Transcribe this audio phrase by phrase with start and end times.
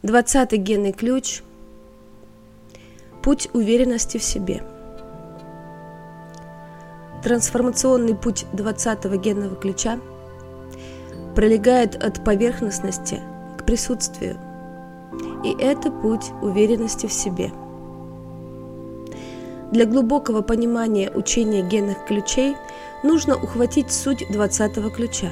[0.00, 1.42] Двадцатый генный ключ–
[3.22, 4.62] путь уверенности в себе.
[7.24, 9.98] Трансформационный путь двадцатого генного ключа
[11.34, 13.20] пролегает от поверхностности
[13.58, 14.38] к присутствию,
[15.44, 17.50] и это путь уверенности в себе.
[19.72, 22.54] Для глубокого понимания учения генных ключей
[23.02, 25.30] нужно ухватить суть двадцатого ключа,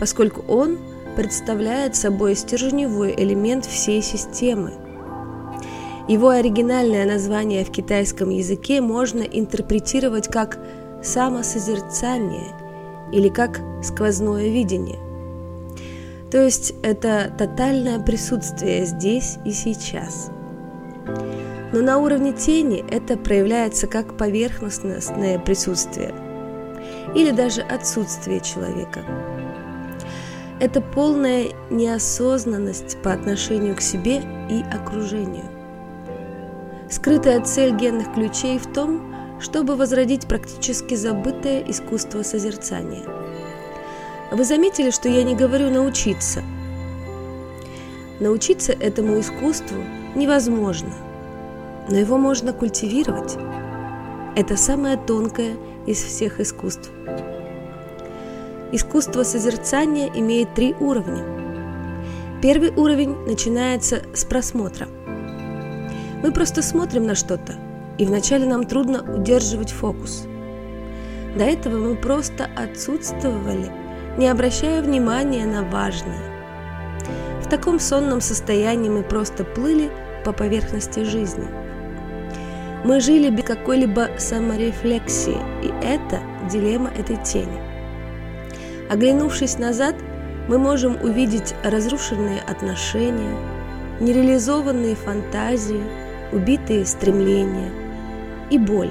[0.00, 0.78] поскольку он–
[1.14, 4.72] представляет собой стержневой элемент всей системы.
[6.08, 10.58] Его оригинальное название в китайском языке можно интерпретировать как
[11.02, 12.48] самосозерцание
[13.12, 14.98] или как сквозное видение.
[16.30, 20.30] То есть это тотальное присутствие здесь и сейчас.
[21.72, 26.14] Но на уровне тени это проявляется как поверхностное присутствие
[27.14, 29.00] или даже отсутствие человека–
[30.62, 35.42] это полная неосознанность по отношению к себе и окружению.
[36.88, 43.02] Скрытая цель генных ключей в том, чтобы возродить практически забытое искусство созерцания.
[44.30, 46.44] Вы заметили, что я не говорю «научиться».
[48.20, 49.78] Научиться этому искусству
[50.14, 50.94] невозможно,
[51.88, 53.36] но его можно культивировать.
[54.36, 56.88] Это самое тонкое из всех искусств.
[58.74, 61.22] Искусство созерцания имеет три уровня.
[62.40, 64.88] Первый уровень начинается с просмотра.
[66.22, 67.56] Мы просто смотрим на что-то,
[67.98, 70.26] и вначале нам трудно удерживать фокус.
[71.36, 73.70] До этого мы просто отсутствовали,
[74.16, 76.22] не обращая внимания на важное.
[77.42, 79.90] В таком сонном состоянии мы просто плыли
[80.24, 81.46] по поверхности жизни.
[82.86, 86.20] Мы жили без какой-либо саморефлексии, и это
[86.50, 87.60] дилемма этой тени–
[88.92, 89.94] Оглянувшись назад,
[90.48, 93.34] мы можем увидеть разрушенные отношения,
[94.00, 95.82] нереализованные фантазии,
[96.30, 97.70] убитые стремления
[98.50, 98.90] и боль,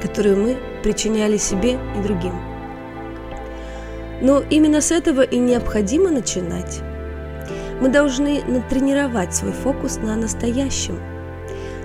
[0.00, 2.34] которую мы причиняли себе и другим.
[4.22, 6.80] Но именно с этого и необходимо начинать.
[7.80, 11.00] Мы должны натренировать свой фокус на настоящем,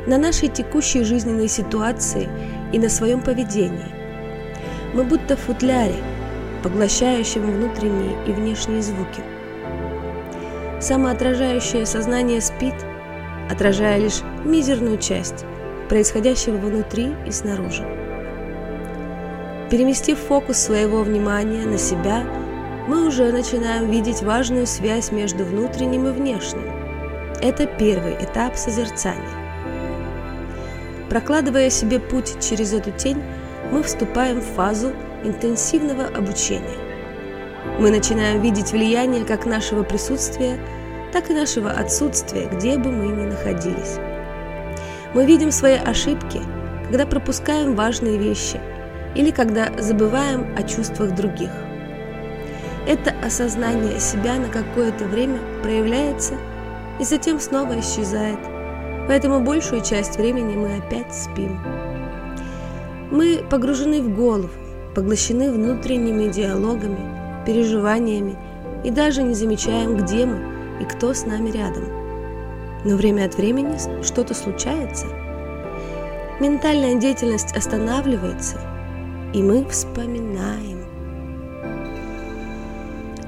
[0.06, 2.30] на нашей текущей жизненной ситуации
[2.74, 3.92] и на своем поведении.
[4.94, 5.96] Мы будто в футляре–
[6.64, 9.22] поглощающим внутренние и внешние звуки.
[10.80, 12.76] Самоотражающее сознание спит,
[13.50, 15.46] отражая лишь мизерную часть
[15.90, 17.84] происходящего внутри и снаружи.
[19.70, 22.24] Переместив фокус своего внимания на себя,
[22.88, 26.72] мы уже начинаем видеть важную связь между внутренним и внешним.
[27.42, 29.40] Это первый этап созерцания.
[31.10, 33.22] Прокладывая себе путь через эту тень,
[33.72, 34.92] мы вступаем в фазу
[35.24, 36.78] интенсивного обучения.
[37.80, 40.60] Мы начинаем видеть влияние как нашего присутствия,
[41.12, 43.98] так и нашего отсутствия, где бы мы ни находились.
[45.14, 46.42] Мы видим свои ошибки,
[46.86, 48.60] когда пропускаем важные вещи
[49.16, 51.52] или когда забываем о чувствах других.
[52.88, 56.36] Это осознание себя на какое-то время проявляется
[57.00, 58.40] и затем снова исчезает,
[59.08, 61.60] поэтому большую часть времени мы опять спим.
[63.12, 64.50] Мы погружены в голову,
[65.00, 68.36] поглощены внутренними диалогами, переживаниями
[68.84, 70.40] и даже не замечаем, где мы
[70.82, 71.86] и кто с нами рядом.
[72.84, 75.06] Но время от времени что-то случается.
[76.42, 78.60] Ментальная деятельность останавливается,
[79.34, 80.84] и мы вспоминаем.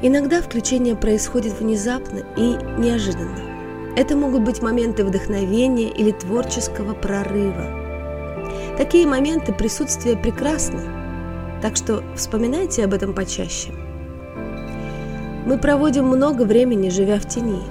[0.02, 3.96] Иногда включение происходит внезапно и неожиданно.
[3.96, 8.76] Это могут быть моменты вдохновения или творческого прорыва.
[8.78, 11.01] Такие моменты присутствия прекрасны,
[11.62, 13.72] так что вспоминайте об этом почаще.
[15.46, 17.62] Мы проводим много времени, живя в тени.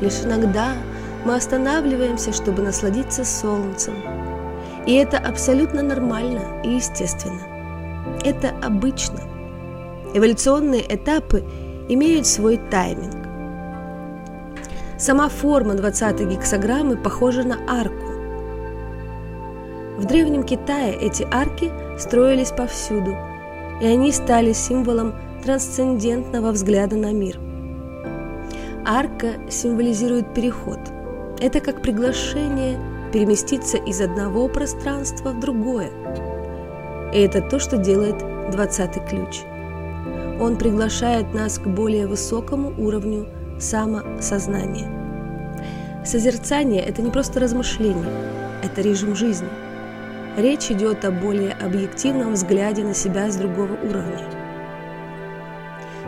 [0.00, 0.74] Лишь иногда
[1.24, 3.94] мы останавливаемся, чтобы насладиться солнцем.
[4.86, 7.40] И это абсолютно нормально и естественно.
[8.24, 9.20] Это обычно.
[10.14, 11.44] Эволюционные этапы
[11.88, 13.14] имеют свой тайминг.
[14.98, 18.09] Сама форма 20-й гексограммы похожа на арку.
[20.00, 23.14] В Древнем Китае эти арки строились повсюду,
[23.82, 25.12] и они стали символом
[25.44, 27.38] трансцендентного взгляда на мир.
[28.86, 30.78] Арка символизирует переход.
[31.38, 32.78] Это как приглашение
[33.12, 35.90] переместиться из одного пространства в другое.
[37.12, 38.16] И это то, что делает
[38.52, 39.42] двадцатый ключ.
[40.40, 43.26] Он приглашает нас к более высокому уровню
[43.58, 44.90] самосознания.
[46.06, 48.10] Созерцание– это не просто размышление,
[48.64, 49.48] это режим жизни–
[50.36, 54.24] Речь идет о более объективном взгляде на себя с другого уровня.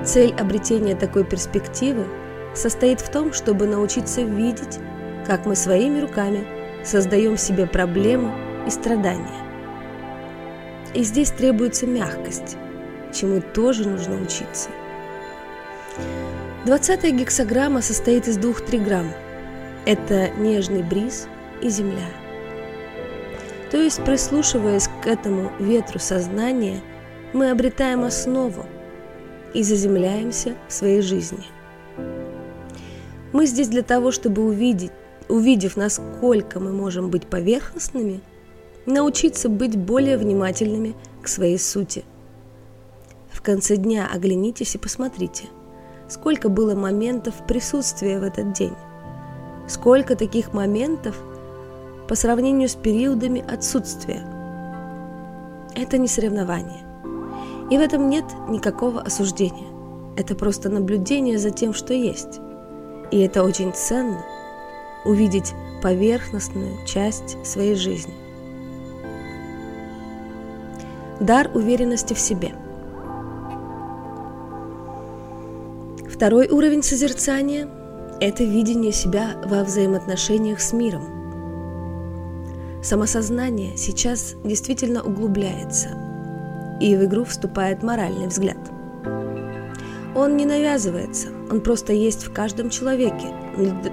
[0.05, 2.07] Цель обретения такой перспективы
[2.55, 4.79] состоит в том, чтобы научиться видеть,
[5.27, 6.45] как мы своими руками
[6.85, 8.33] создаем себе проблемы
[8.67, 9.43] и страдания.
[10.95, 12.57] И здесь требуется мягкость,
[13.13, 14.69] чему тоже нужно учиться.
[16.65, 19.11] Двадцатая гексограмма состоит из двух триграмм.
[19.85, 21.27] Это нежный бриз
[21.61, 22.07] и земля.
[23.73, 26.81] То есть, прислушиваясь к этому ветру сознания,
[27.33, 28.65] мы обретаем основу
[29.55, 31.45] и заземляемся в своей жизни.
[33.33, 34.93] Мы здесь для того, чтобы увидеть,
[35.29, 38.21] увидев, насколько мы можем быть поверхностными–
[38.87, 42.05] научиться быть более внимательными к своей сути.
[43.31, 45.45] В конце дня оглянитесь и посмотрите,
[46.09, 48.75] сколько было моментов присутствия в этот день,
[49.69, 51.17] сколько таких моментов
[52.13, 54.23] по сравнению с периодами отсутствия.
[55.75, 56.85] Это не соревнование.
[57.71, 59.69] И в этом нет никакого осуждения.
[60.19, 62.39] Это просто наблюдение за тем, что есть.
[63.13, 64.23] И это очень ценно–
[65.07, 68.13] увидеть поверхностную часть своей жизни.
[71.19, 72.53] Дар уверенности в себе.
[76.11, 77.71] Второй уровень созерцания–
[78.21, 81.12] это видение себя во взаимоотношениях с миром.
[82.83, 85.89] Самосознание сейчас действительно углубляется,
[86.81, 88.59] и в игру вступает моральный взгляд.
[90.15, 93.29] Он не навязывается, он просто есть в каждом человеке.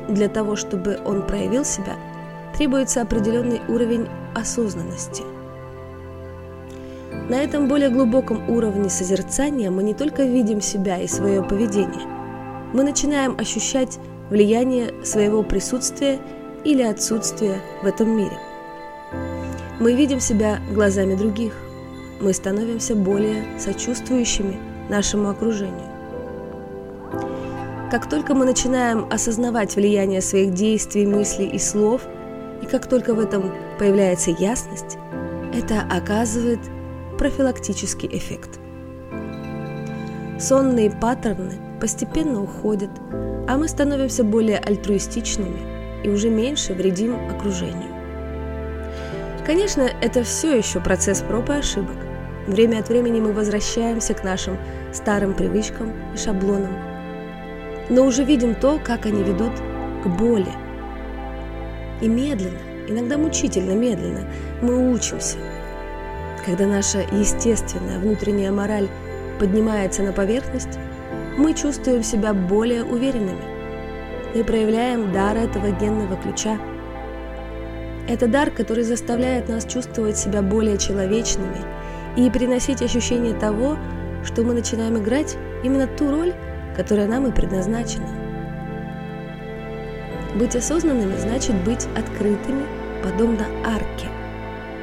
[0.10, 1.96] Для того, чтобы он проявил себя,
[2.58, 5.24] требуется определенный уровень осознанности–
[7.30, 12.08] на этом более глубоком уровне созерцания мы не только видим себя и свое поведение,
[12.74, 14.00] мы начинаем ощущать
[14.32, 16.20] влияние своего присутствия
[16.64, 18.49] или отсутствия в этом мире.
[19.80, 21.54] Мы видим себя глазами других,
[22.20, 24.58] мы становимся более сочувствующими
[24.90, 25.88] нашему окружению.
[27.90, 32.02] Как только мы начинаем осознавать влияние своих действий, мыслей и слов,
[32.62, 34.98] и как только в этом появляется ясность,
[35.54, 36.60] это оказывает
[37.18, 38.60] профилактический эффект.
[40.40, 42.92] Сонные паттерны постепенно уходят,
[43.48, 45.60] а мы становимся более альтруистичными
[46.04, 47.89] и уже меньше вредим окружению.
[49.50, 51.96] Конечно, это все еще процесс проб и ошибок.
[52.46, 54.60] Время от времени мы возвращаемся к нашим
[54.94, 56.78] старым привычкам и шаблонам,
[57.90, 59.54] но уже видим то, как они ведут
[60.04, 60.54] к боли.
[62.00, 64.32] И медленно, иногда мучительно медленно,
[64.62, 65.40] мы учимся–
[66.46, 68.88] когда наша естественная внутренняя мораль
[69.40, 70.78] поднимается на поверхность,
[71.38, 73.44] мы чувствуем себя более уверенными.
[74.36, 76.60] Мы проявляем дар этого генного ключа.
[78.10, 81.60] Это дар, который заставляет нас чувствовать себя более человечными
[82.18, 83.78] и приносить ощущение того,
[84.24, 86.34] что мы начинаем играть именно ту роль,
[86.76, 88.08] которая нам и предназначена.
[90.34, 92.66] Быть осознанными значит быть открытыми,
[93.04, 94.08] подобно арке.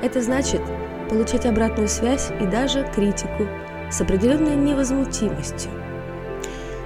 [0.04, 0.60] Это значит–
[1.10, 3.48] получать обратную связь и даже критику
[3.90, 5.72] с определенной невозмутимостью.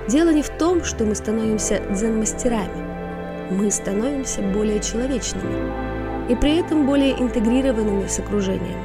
[0.09, 3.51] Дело не в том, что мы становимся дзен-мастерами.
[3.51, 6.00] Мы становимся более человечными
[6.31, 8.79] и при этом более интегрированными с окружением.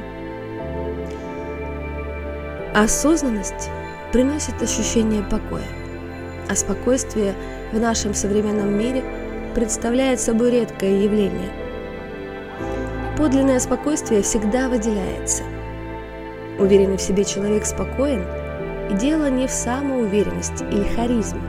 [2.74, 3.70] Осознанность
[4.12, 5.64] приносит ощущение покоя,
[6.50, 7.34] а спокойствие
[7.72, 9.02] в нашем современном мире
[9.54, 11.50] представляет собой редкое явление–
[13.16, 15.42] Подлинное спокойствие всегда выделяется.
[16.58, 18.22] Уверенный в себе человек спокоен,
[18.90, 21.40] и дело не в самоуверенности или харизме.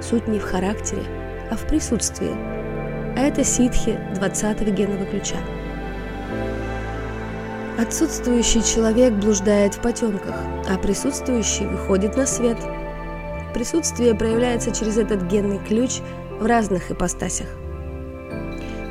[0.00, 1.02] Суть не в характере,
[1.50, 2.57] а в присутствии.
[3.18, 5.38] А это ситхи 20-го генного ключа.
[7.76, 10.36] Отсутствующий человек блуждает в потемках,
[10.70, 12.56] а присутствующий выходит на свет.
[13.52, 15.98] Присутствие проявляется через этот генный ключ
[16.38, 17.48] в разных ипостасях.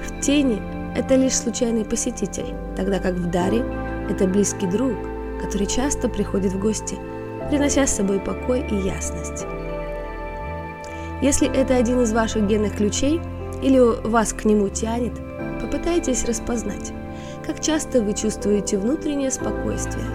[0.05, 0.61] В тени–
[0.97, 3.63] это лишь случайный посетитель, тогда как в даре
[4.09, 4.91] это близкий друг,
[5.41, 6.97] который часто приходит в гости,
[7.49, 9.45] принося с собой покой и ясность.
[11.21, 13.21] Если это один из ваших генных ключей
[13.61, 15.13] или вас к нему тянет,
[15.61, 16.91] попытайтесь распознать,
[17.45, 20.05] как часто вы чувствуете внутреннее спокойствие.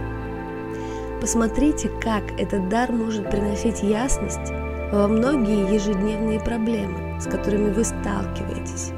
[1.21, 4.53] Посмотрите, как этот дар может приносить ясность
[4.93, 8.93] во многие ежедневные проблемы, с которыми вы сталкиваетесь.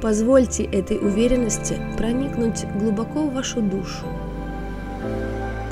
[0.00, 4.06] Позвольте этой уверенности проникнуть глубоко в вашу душу.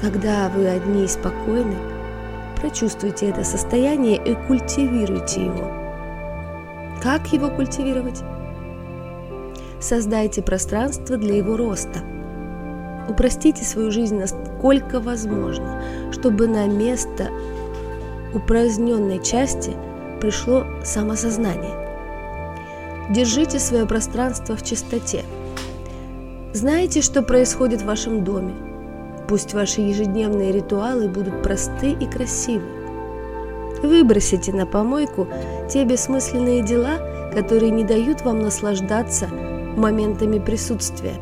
[0.01, 1.77] Когда вы одни и спокойны,
[2.61, 5.78] прочувствуйте это состояние и культивируйте его.
[7.03, 8.23] Как его культивировать?
[9.81, 12.01] Создайте пространство для его роста.
[13.09, 17.31] Упростите свою жизнь насколько возможно, чтобы на место
[18.35, 19.77] упраздненной части
[20.21, 21.89] пришло самосознание.
[23.11, 25.25] Держите свое пространство в чистоте.
[26.53, 28.55] Знаете, что происходит в вашем доме.
[29.29, 32.78] Пусть ваши ежедневные ритуалы будут просты и красивы.
[33.83, 35.29] Выбросите на помойку
[35.69, 36.99] те бессмысленные дела,
[37.33, 41.15] которые не дают вам наслаждаться моментами присутствия.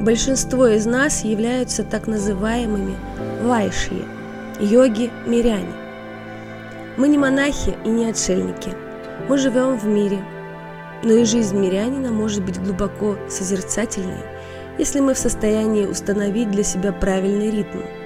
[0.00, 2.94] Большинство из нас являются так называемыми
[3.42, 4.04] вайшьи,
[4.60, 5.72] йоги-миряне.
[6.96, 8.70] Мы не монахи и не отшельники.
[9.28, 10.22] Мы живем в мире.
[11.02, 14.22] Но и жизнь мирянина может быть глубоко созерцательной,
[14.78, 17.80] если мы в состоянии установить для себя правильный ритм–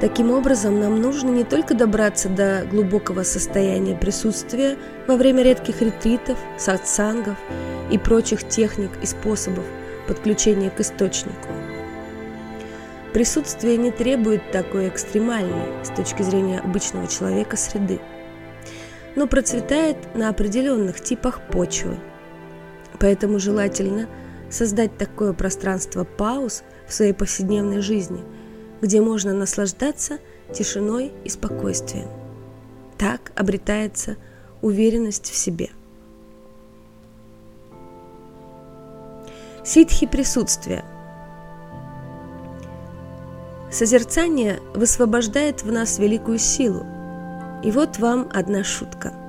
[0.00, 4.76] Таким образом, нам нужно не только добраться до глубокого состояния присутствия
[5.06, 7.36] во время редких ретритов, сатсангов
[7.90, 9.64] и прочих техник и способов
[10.06, 11.48] подключения к источнику.
[13.14, 17.98] Присутствие не требует такой экстремальной с точки зрения обычного человека среды,
[19.14, 21.96] но процветает на определенных типах почвы.
[23.00, 24.08] Поэтому желательно
[24.50, 28.22] создать такое пространство пауз в своей повседневной жизни–
[28.80, 30.18] где можно наслаждаться
[30.52, 32.08] тишиной и спокойствием.
[32.98, 34.16] Так обретается
[34.62, 35.70] уверенность в себе.
[39.64, 40.84] Ситхи присутствия.
[43.70, 46.86] Созерцание высвобождает в нас великую силу.
[47.64, 49.12] И вот вам одна шутка–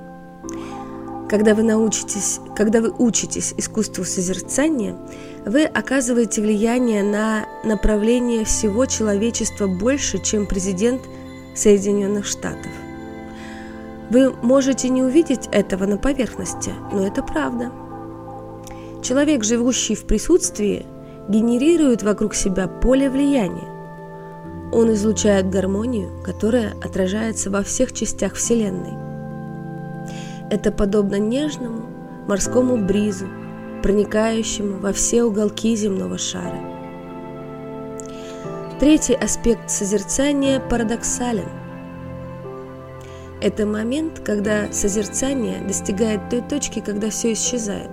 [1.28, 4.96] когда вы научитесь, когда вы учитесь искусству созерцания,
[5.44, 11.02] вы оказываете влияние на направление всего человечества больше, чем президент
[11.54, 12.70] Соединенных Штатов.
[14.10, 17.70] Вы можете не увидеть этого на поверхности, но это правда.
[19.02, 20.86] Человек, живущий в присутствии,
[21.28, 23.68] генерирует вокруг себя поле влияния.
[24.72, 28.94] Он излучает гармонию, которая отражается во всех частях Вселенной.
[30.50, 31.82] Это подобно нежному
[32.26, 33.26] морскому бризу,
[33.82, 36.77] проникающему во все уголки земного шара.
[38.80, 41.48] Третий аспект созерцания парадоксален.
[43.40, 47.90] Это момент, когда созерцание достигает той точки, когда все исчезает.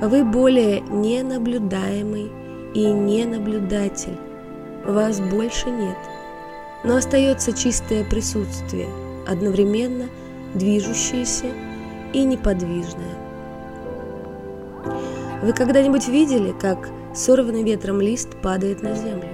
[0.00, 2.30] Вы более не наблюдаемый
[2.74, 4.16] и не наблюдатель.
[4.86, 5.98] Вас больше нет,
[6.84, 8.86] но остается чистое присутствие,
[9.26, 10.08] одновременно–
[10.54, 11.48] движущееся
[12.12, 13.18] и неподвижное.
[15.42, 19.28] Вы когда-нибудь видели, как сорванный ветром лист падает на землю?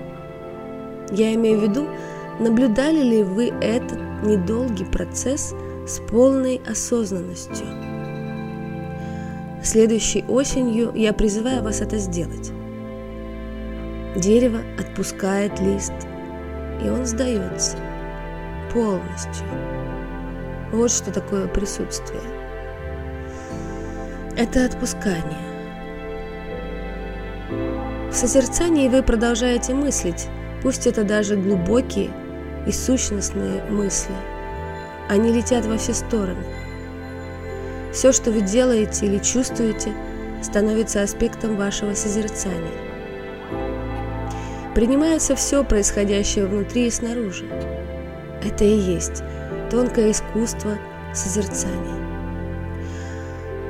[1.12, 1.87] Я имею в виду,
[2.41, 5.55] наблюдали ли вы этот недолгий процесс
[5.87, 7.67] с полной осознанностью?
[9.62, 12.53] Следующей осенью я призываю вас это сделать.
[14.17, 15.93] Дерево отпускает лист,
[16.85, 17.76] и он сдается
[18.73, 19.47] полностью.
[20.73, 22.21] Вот что такое присутствие.
[24.37, 25.53] Это отпускание.
[28.14, 30.28] В созерцании вы продолжаете мыслить,
[30.62, 32.12] пусть это даже глубокие
[32.64, 34.14] и сущностные мысли.
[35.09, 36.44] Они летят во все стороны.
[37.92, 39.92] Все, что вы делаете или чувствуете,
[40.42, 42.71] становится аспектом вашего созерцания.
[44.76, 47.47] Принимается все происходящее внутри и снаружи.
[48.44, 49.25] Это и есть
[49.73, 50.78] тонкое искусство
[51.12, 51.99] созерцания.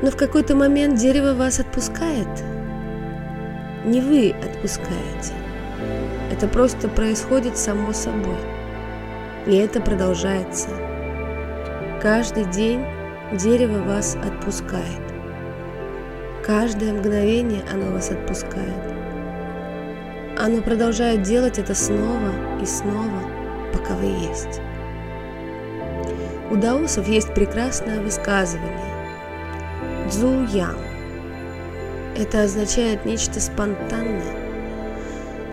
[0.03, 2.29] Но в какой-то момент дерево вас отпускает.
[3.85, 5.35] Не вы отпускаете.
[6.33, 8.39] Это просто происходит само собой.
[9.47, 10.71] И это продолжается.
[12.01, 12.83] Каждый день
[13.33, 15.03] дерево вас отпускает.
[16.43, 18.95] Каждое мгновение оно вас отпускает.
[20.39, 23.21] Оно продолжает делать это снова и снова,
[23.73, 24.63] пока вы есть.
[26.51, 28.95] У даосов есть прекрасное высказывание
[30.09, 30.94] «дзу ян».
[32.17, 34.23] Это означает нечто спонтанное.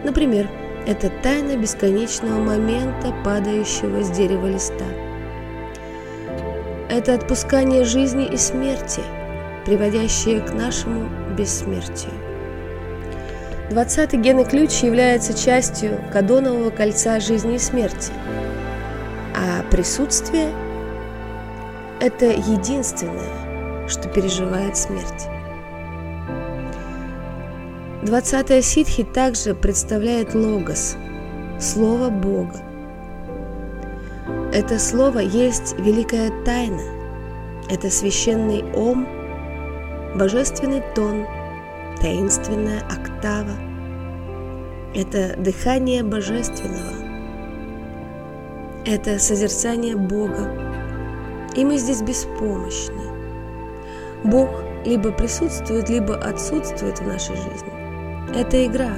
[0.04, 0.48] Например,
[0.86, 4.86] это тайна бесконечного момента, падающего с дерева листа.
[6.90, 9.02] Это отпускание жизни и смерти,
[9.66, 12.14] приводящее к нашему бессмертию.
[13.70, 18.12] Двадцатый генный ключ является частью кадонового кольца жизни и смерти,
[19.34, 20.52] а присутствие–
[22.02, 25.28] это единственное, что переживает смерть.
[28.04, 30.96] Двадцатая ситхи также представляет логос,
[31.60, 32.60] слово Бога.
[34.54, 36.82] Это слово есть великая тайна,
[37.70, 39.08] это священный ом,
[40.16, 41.26] божественный тон,
[42.00, 43.56] таинственная октава.
[44.94, 47.12] Это дыхание божественного.–
[48.86, 50.50] это созерцание Бога,
[51.56, 53.04] и мы здесь беспомощны.
[54.24, 54.50] Бог
[54.86, 57.71] либо присутствует, либо отсутствует в нашей жизни.
[58.34, 58.94] Это игра.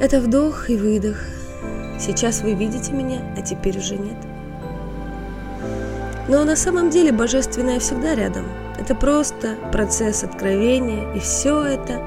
[0.00, 1.16] Это вдох и выдох.
[1.98, 4.16] Сейчас вы видите меня, а теперь уже нет.
[6.28, 8.44] Но на самом деле Божественное всегда рядом.
[8.78, 12.00] Это просто процесс откровения, и все это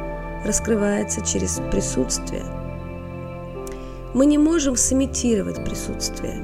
[0.45, 2.45] раскрывается через присутствие.
[4.13, 6.35] Мы не можем сымитировать присутствие.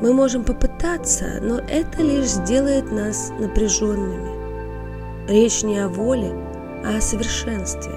[0.00, 5.28] Мы можем попытаться, но это лишь сделает нас напряженными.
[5.28, 6.32] Речь не о воле,
[6.84, 7.92] а о совершенстве.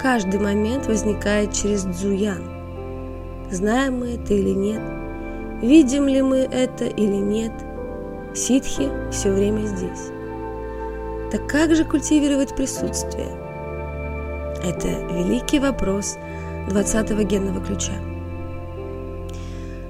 [0.00, 2.42] Каждый момент возникает через дзуян.
[3.50, 4.82] Знаем мы это или нет,
[5.60, 7.52] видим ли мы это или нет,
[8.34, 10.10] ситхи все время здесь.
[11.30, 13.28] Так как же культивировать присутствие?
[14.64, 16.16] Это великий вопрос
[16.68, 17.92] 20-го генного ключа.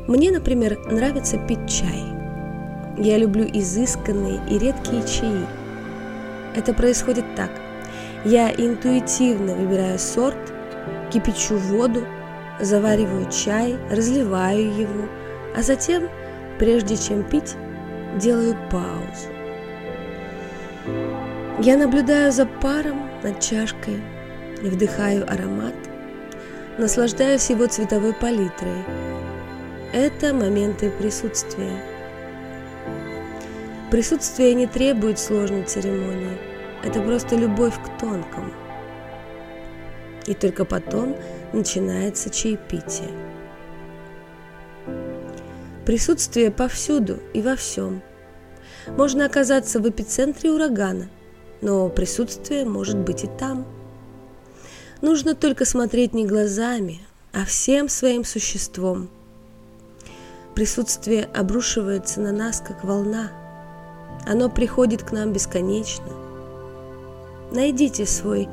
[0.07, 2.03] Мне, например, нравится пить чай.
[2.99, 5.47] Я люблю изысканные и редкие чаи.
[6.55, 7.51] Это происходит так.
[8.25, 10.39] Я интуитивно выбираю сорт,
[11.11, 12.07] кипячу воду,
[12.61, 15.09] завариваю чай, разливаю его,
[15.57, 16.09] а затем,
[16.59, 17.57] прежде чем пить,
[18.17, 19.29] делаю паузу.
[21.61, 24.03] Я наблюдаю за паром над чашкой,
[24.63, 25.75] вдыхаю аромат,
[26.79, 28.85] наслаждаюсь его цветовой палитрой–
[29.93, 31.90] это моменты присутствия.
[33.91, 36.39] Присутствие не требует сложной церемонии.
[36.85, 38.53] Это просто любовь к тонкому.
[40.27, 41.17] И только потом
[41.53, 43.11] начинается чаепитие.
[45.85, 48.03] Присутствие повсюду и во всем.
[48.87, 51.09] Можно оказаться в эпицентре урагана,
[51.61, 53.67] но присутствие может быть и там.
[55.01, 57.01] Нужно только смотреть не глазами,
[57.33, 59.09] а всем своим существом–
[60.55, 63.31] Присутствие обрушивается на нас, как волна.
[64.27, 66.13] Оно приходит к нам бесконечно.
[67.53, 68.49] Найдите свой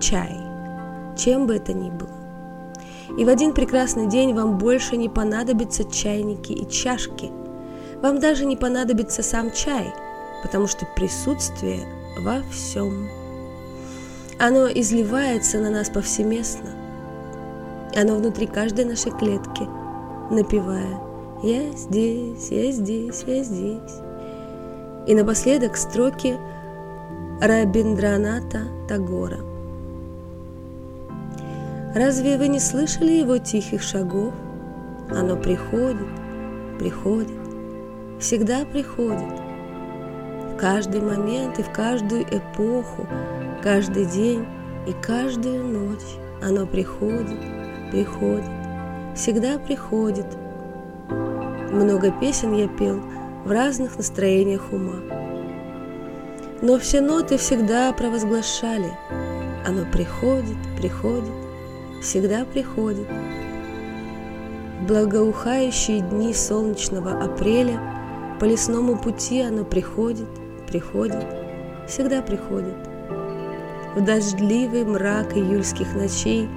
[0.00, 0.36] чай,
[1.16, 2.10] чем бы это ни было.
[3.18, 7.30] И в один прекрасный день вам больше не понадобятся чайники и чашки.
[8.02, 9.92] Вам даже не понадобится сам чай,
[10.42, 11.80] потому что присутствие
[12.20, 13.08] во всем.
[14.38, 16.70] Оно изливается на нас повсеместно.
[17.94, 19.68] Оно внутри каждой нашей клетки,
[20.30, 21.10] напевая
[21.42, 24.09] я здесь, я здесь, я здесь.
[25.06, 26.36] И напоследок строки
[27.40, 29.38] Рабиндраната Тагора.
[31.94, 34.32] Разве вы не слышали его тихих шагов?
[35.10, 36.06] Оно приходит,
[36.78, 37.38] приходит,
[38.20, 39.40] всегда приходит.
[40.52, 43.08] В каждый момент и в каждую эпоху,
[43.62, 44.46] каждый день
[44.86, 47.40] и каждую ночь оно приходит,
[47.90, 48.50] приходит,
[49.14, 50.26] всегда приходит–
[51.72, 53.00] много песен я пел
[53.44, 55.00] в разных настроениях ума.
[56.62, 58.92] Но все ноты всегда провозглашали.
[59.66, 61.32] Оно приходит, приходит,
[62.02, 63.06] всегда приходит.
[64.80, 67.80] В благоухающие дни солнечного апреля
[68.40, 70.28] по лесному пути оно приходит,
[70.66, 71.24] приходит,
[71.86, 72.74] всегда приходит.
[73.94, 76.48] В дождливый мрак июльских ночей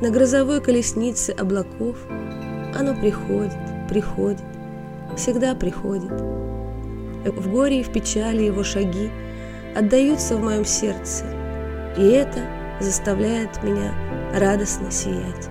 [0.00, 1.96] на грозовой колеснице облаков
[2.74, 3.56] оно приходит,
[3.88, 4.42] приходит,
[5.16, 6.10] всегда приходит.
[6.10, 9.10] В горе и в печали его шаги
[9.74, 11.24] отдаются в моем сердце,
[11.96, 12.40] и это
[12.80, 13.92] заставляет меня
[14.34, 15.48] радостно сиять.